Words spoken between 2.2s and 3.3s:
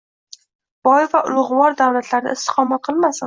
istiqomat qilmasin